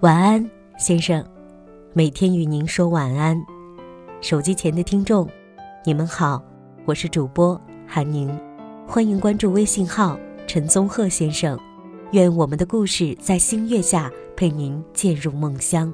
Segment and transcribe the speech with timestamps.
[0.00, 1.24] 晚安，先生。
[1.92, 3.36] 每天与您说晚安。
[4.20, 5.28] 手机前的听众，
[5.84, 6.40] 你们好，
[6.84, 8.30] 我是主播韩宁，
[8.86, 10.16] 欢迎关注微信号
[10.46, 11.58] 陈宗鹤先生。
[12.12, 15.92] 愿我们的故事在星月下陪您渐入梦乡。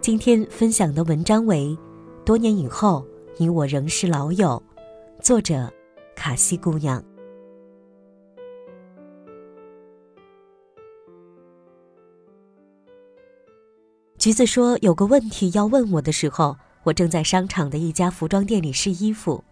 [0.00, 1.66] 今天分享的文章为
[2.24, 3.06] 《多年以后，
[3.36, 4.60] 你我仍是老友》，
[5.22, 5.72] 作者
[6.16, 7.00] 卡西姑娘。
[14.20, 19.42] 橘子说：“有个问题要问我的时候，我正在商场的一家服装店里试衣服，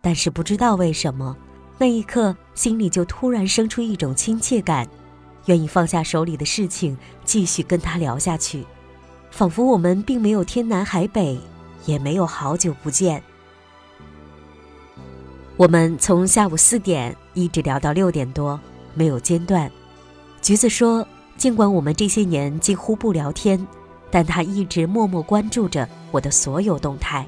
[0.00, 1.36] 但是不知道为什么，
[1.76, 4.88] 那一刻心里就突然生出一种亲切感，
[5.44, 8.64] 愿意放下手里的事情，继续跟他聊下去，
[9.30, 11.38] 仿佛我们并没有天南海北，
[11.84, 13.22] 也没有好久不见。
[15.58, 18.58] 我们从下午四点一直聊到六点多，
[18.94, 19.70] 没有间断。
[20.40, 21.06] 橘子说，
[21.36, 23.60] 尽管我们这些年几乎不聊天。”
[24.10, 27.26] 但他一直默默关注着我的所有动态。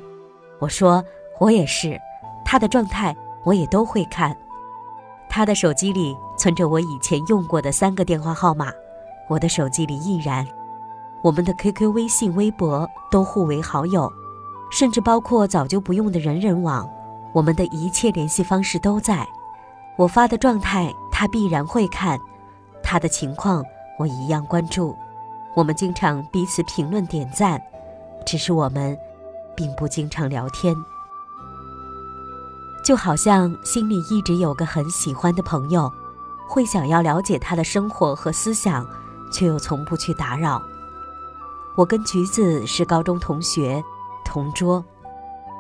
[0.58, 1.04] 我说
[1.38, 1.98] 我也是，
[2.44, 4.36] 他的状态我也都会看。
[5.28, 8.72] 他的手机里存着我以前用过的三个电话号码，
[9.28, 10.46] 我的手机里亦然。
[11.22, 14.10] 我们的 QQ、微信、微博都互为好友，
[14.70, 16.88] 甚至包括早就不用的人人网，
[17.32, 19.26] 我们的一切联系方式都在。
[19.96, 22.18] 我发的状态他必然会看，
[22.82, 23.64] 他的情况
[23.98, 24.96] 我一样关注。
[25.54, 27.60] 我们经常彼此评论点赞，
[28.24, 28.96] 只是我们
[29.56, 30.74] 并不经常聊天。
[32.84, 35.92] 就好像心里一直有个很喜欢的朋友，
[36.48, 38.86] 会想要了解他的生活和思想，
[39.32, 40.62] 却又从不去打扰。
[41.76, 43.82] 我跟橘子是高中同学，
[44.24, 44.82] 同桌。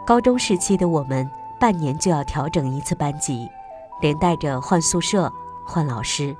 [0.06, 1.28] 高中时期的我们，
[1.60, 3.46] 半年就要调整一次班级，
[4.00, 5.30] 连带着换宿舍、
[5.66, 6.34] 换老师，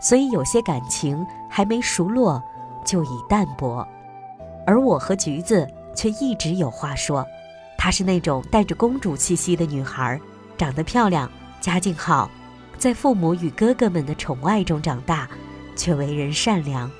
[0.00, 2.42] 所以有些感情还没熟络。
[2.84, 3.86] 就已淡薄，
[4.66, 7.26] 而我和橘子却一直有话说。
[7.76, 10.20] 她是那种带着公主气息的女孩，
[10.56, 12.30] 长得漂亮，家境好，
[12.78, 15.28] 在父母与哥哥们的宠爱中长大，
[15.74, 16.90] 却为人善良。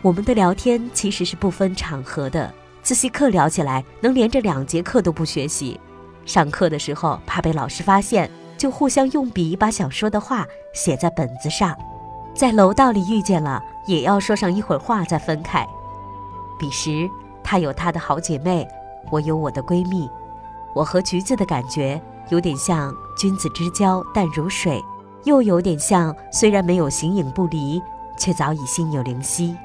[0.00, 2.52] 我们的聊天其实是不分场合的，
[2.82, 5.80] 自习课聊起来能连着两节课都不学习，
[6.26, 11.76] 上课的时候怕被老师发现，就互相用笔把想说的话写在本子上。
[12.34, 15.66] 在楼道里遇见了，也要说上一会儿话再分开。
[16.58, 17.08] 彼时，
[17.44, 18.66] 她有她的好姐妹，
[19.10, 20.10] 我有我的闺蜜。
[20.74, 22.00] 我和橘子的感觉
[22.30, 24.84] 有点像君子之交淡如水，
[25.22, 27.80] 又有点像虽然没有形影不离，
[28.18, 29.56] 却早已心有灵犀。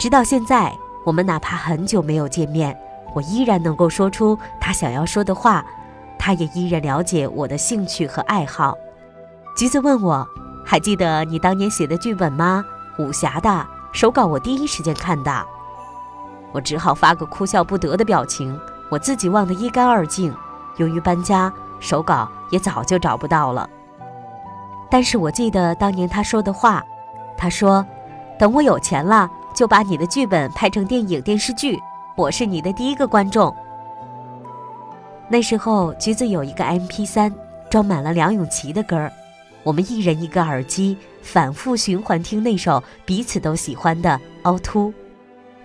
[0.00, 2.76] 直到现在，我们哪怕很久没有见面，
[3.14, 5.64] 我依然能够说出她想要说的话，
[6.18, 8.76] 她也依然了解我的兴趣和爱好。
[9.56, 10.26] 橘子问我。
[10.70, 12.62] 还记得你当年写的剧本吗？
[12.98, 15.46] 武侠的手稿，我第一时间看的，
[16.52, 20.30] 我只好发个哭笑不得的表情，我自己忘得一干二净。
[20.76, 23.66] 由于搬家，手稿也早就找不到了。
[24.90, 26.84] 但是我记得当年他说的话，
[27.34, 27.82] 他说
[28.38, 31.82] ：“等我有钱了，就把你的剧本拍成电影电视剧，
[32.14, 33.56] 我是你的第一个观众。”
[35.28, 37.32] 那时候橘子有一个 MP3，
[37.70, 39.10] 装满了梁咏琪的歌儿。
[39.62, 44.10] 我们一人一个耳机，反复循环听那首彼此都喜欢的
[44.42, 44.90] 《凹凸》。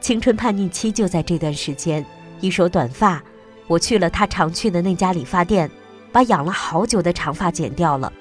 [0.01, 2.05] 青春叛逆期就在这段时间。
[2.41, 3.23] 一首短发，
[3.67, 5.71] 我去了他常去的那家理发店，
[6.11, 8.11] 把养了好久的长发剪掉了。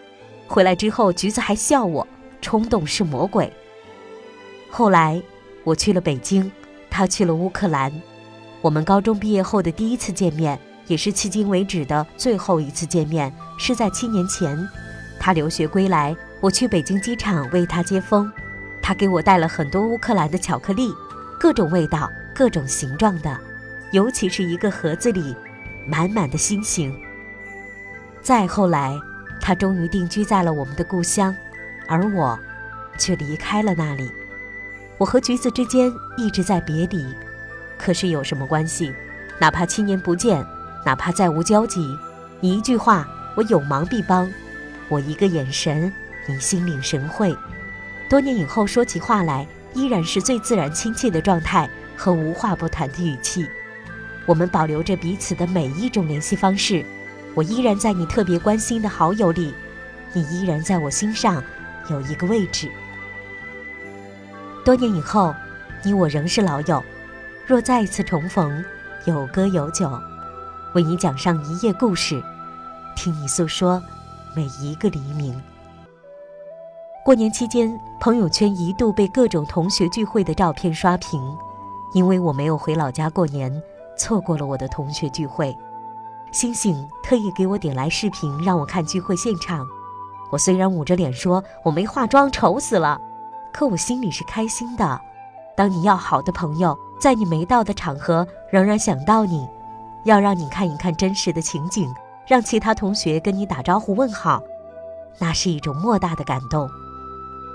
[0.46, 2.06] 回来之后，橘子还笑我
[2.40, 3.52] 冲动是魔鬼。
[4.70, 5.20] 后来
[5.64, 6.48] 我去了北京，
[6.88, 7.92] 他去了乌克兰。
[8.60, 10.56] 我们高中毕业后的第一次见面，
[10.86, 14.56] 也是迄今为止的最后一次见面，是在七年前。
[15.24, 18.28] 他留学归来，我去北京机场为他接风，
[18.82, 20.92] 他给我带了很多乌克兰的巧克力，
[21.38, 23.38] 各种味道、各种形状的，
[23.92, 25.36] 尤其是一个盒子里
[25.86, 26.92] 满满的心形。
[28.20, 28.98] 再后来，
[29.40, 31.32] 他终于定居在了我们的故乡，
[31.86, 32.36] 而我
[32.98, 34.10] 却离开了那里。
[34.98, 37.06] 我和橘子之间一直在别离，
[37.78, 38.92] 可是有什么关系？
[39.38, 40.44] 哪怕七年不见，
[40.84, 41.96] 哪怕再无交集，
[42.40, 44.28] 你一句话，我有忙必帮。
[44.88, 45.92] 我一个眼神，
[46.26, 47.36] 你心领神会。
[48.08, 53.46] 多年以后说起话来，依然是最自然亲切的状态和无话不谈的语气。
[54.26, 56.84] 我们保留着彼此的每一种联系方式。
[57.34, 59.54] 我依然在你特别关心的好友里，
[60.12, 61.42] 你依然在我心上
[61.88, 62.68] 有一个位置。
[64.64, 65.34] 多年以后，
[65.82, 66.84] 你我仍是老友。
[67.46, 68.62] 若再一次重逢，
[69.06, 69.90] 有歌有酒，
[70.74, 72.22] 为你讲上一夜故事，
[72.94, 73.82] 听你诉说。
[74.34, 75.38] 每一个黎明，
[77.04, 81.20] 过年期间，朋友圈一度被各种同学聚会的照片刷屏，
[81.92, 83.62] 因为我没有回老家过年，
[83.94, 85.54] 错过了我的同学聚会。
[86.30, 89.66] 星星特意给我点来视频，让我看聚会现场。
[90.30, 92.98] 我虽然捂着脸说我没化妆，丑死了，
[93.52, 94.98] 可我心里是开心的。
[95.54, 99.46] 当你要好的朋友在你没到的场合仍然想到你，
[100.04, 101.94] 要让你看一看真实的情景，
[102.26, 104.42] 让其他同学跟你打招呼问好，
[105.18, 106.70] 那是一种莫大的感动。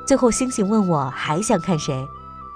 [0.05, 2.07] 最后，星星问我还想看谁，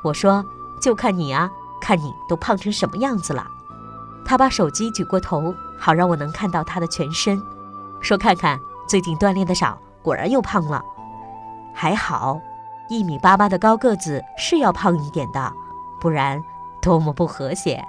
[0.03, 0.45] 我说
[0.81, 1.49] 就看你啊，
[1.81, 3.45] 看你都胖成什么样子了。
[4.23, 7.41] 他把手机举过头，好让我能看到他的全身，
[8.01, 9.77] 说看看最近锻炼的少。
[10.03, 10.83] 果然又胖了，
[11.73, 12.39] 还好，
[12.89, 15.53] 一米八八的高个子是要胖一点的，
[15.99, 16.43] 不然
[16.81, 17.83] 多么不和谐。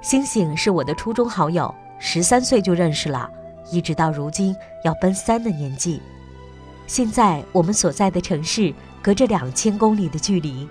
[0.00, 1.74] 星星是我的初中好友，
[2.04, 3.30] 十三岁就认识了，
[3.70, 6.02] 一直到如今要奔三的年纪。
[6.84, 10.68] 现在我们所在的城市隔着两千公里的距离，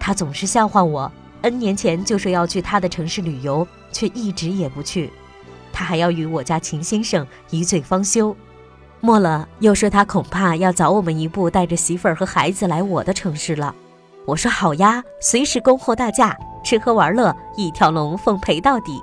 [0.00, 1.10] 他总是笑话我
[1.42, 5.12] ，N 年前就说要去他的城市旅游，却一直也不去，
[5.72, 8.36] 他还要与我家秦先生一醉方休。
[9.00, 13.72] 末了，又说他恐怕要早我们一步，带着媳妇儿和孩子来我的城市了。
[14.26, 19.00] 我说好呀，随时恭候大驾，吃喝玩乐一条龙奉陪到底。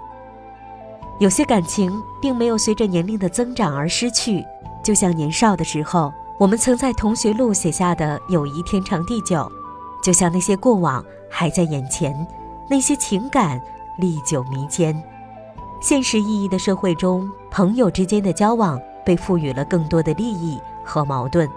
[1.21, 4.43] 有些感情并没有随着年龄的增长而失去，
[4.83, 9.47] 就像年少的时候，我们曾在同学录写下的友谊天长地久；
[10.01, 12.25] 就像那些过往还在眼前，
[12.67, 13.61] 那些情感
[13.99, 14.99] 历久弥坚。
[15.79, 18.81] 现实意义的社会中，朋友之间的交往。
[19.03, 21.49] 被赋予了更多的利益和矛盾，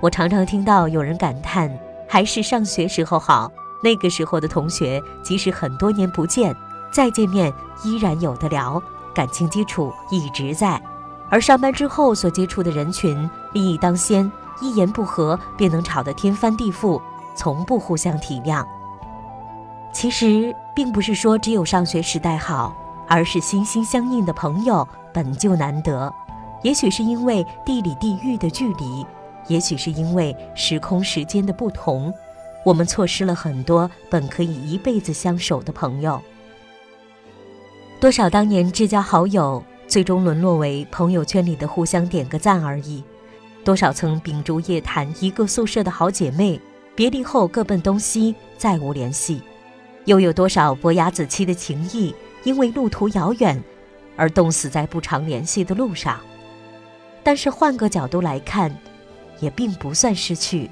[0.00, 1.72] 我常常听到有人感叹
[2.08, 3.48] ：“还是上学时候好，
[3.84, 6.52] 那个时候的同学，即使很多年不见，
[6.92, 7.52] 再见面
[7.84, 8.82] 依然有的聊，
[9.18, 10.80] 感情基础一直在。”
[11.28, 14.30] 而上班之后所接触的人群，利益当先，
[14.62, 17.02] 一言不合便能吵得天翻地覆，
[17.34, 18.64] 从不互相体谅。
[19.92, 22.74] 其实并不是说只有上学时代好，
[23.08, 26.12] 而是心心相印的朋友本就难得。
[26.62, 29.06] 也许是因为地理地域的距离，
[29.48, 32.12] 也许是因为时空时间的不同，
[32.64, 36.20] 我们错失了很多本可以一辈子相守的朋友。
[38.00, 43.02] 多少当年至交好友，最终沦落为朋友圈里的互相点个赞而已；
[43.64, 46.60] 多少曾秉烛夜谈一个宿舍的好姐妹，
[46.94, 49.42] 别离后各奔东西，再无联系；
[50.04, 52.14] 又有多少伯牙子期的情谊，
[52.44, 53.60] 因为路途遥远，
[54.16, 56.20] 而冻死在不常联系的路上。
[57.24, 58.72] 但是换个角度来看，
[59.40, 60.70] 也并不算失去，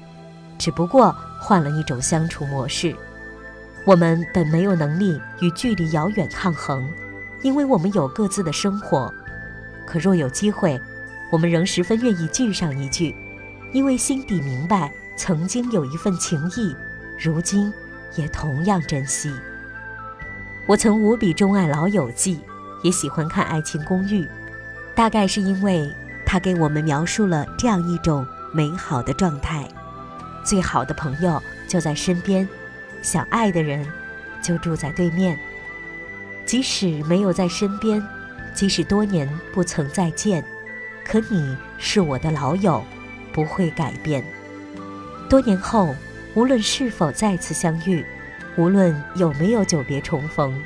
[0.57, 2.95] 只不过换了一种相处模式。
[3.85, 6.89] 我们本没有能力与距离遥远抗衡，
[7.41, 9.13] 因为我们有各自的生活。
[9.85, 10.79] 可若有机会，
[11.31, 13.15] 我们仍十分愿意聚上一聚，
[13.73, 16.75] 因为心底明白，曾经有一份情谊，
[17.19, 17.73] 如今
[18.15, 19.33] 也同样珍惜。
[20.65, 22.35] 我曾无比钟爱《老友记》，
[22.83, 24.23] 也喜欢看《爱情公寓》，
[24.95, 25.89] 大概是因为。
[26.29, 29.65] 它给我们描述了这样一种美好的状态：
[30.43, 32.45] 最好的朋友就在身边，
[33.01, 33.87] 想爱的人
[34.43, 35.39] 就住在对面。
[36.47, 38.01] 即使没有在身边，
[38.55, 40.43] 即使多年不曾再见，
[41.03, 42.81] 可你是我的老友，
[43.33, 44.23] 不会改变。
[45.29, 45.93] 多年后，
[46.35, 48.05] 无论是否再次相遇，
[48.55, 50.57] 无论有没有久别重逢，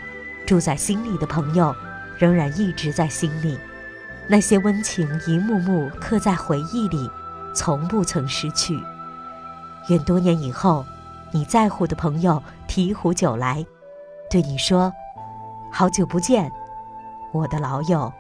[0.46, 1.76] 住在心里的朋友，
[2.20, 3.58] 仍然一直在心里。
[4.28, 7.10] 那些温情一幕幕刻在回忆里，
[7.56, 8.80] 从不曾失去。
[9.90, 10.86] 愿多年以后，
[11.32, 13.66] 你在乎的朋友提壶酒来，
[14.30, 14.94] 对你说
[15.72, 16.52] ：“好久不见，
[17.32, 18.12] 我的老友。”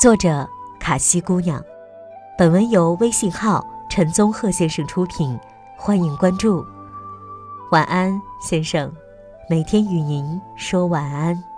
[0.00, 0.48] 作者：
[0.80, 1.62] 卡西姑娘。
[2.38, 5.38] 本文由微信号陈宗鹤先生出品，
[5.76, 6.64] 欢迎关注。
[7.70, 8.90] 晚安，先生。
[9.50, 11.51] 每天与您说晚安。